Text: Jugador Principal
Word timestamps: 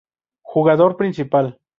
Jugador 0.41 0.97
Principal 0.97 1.59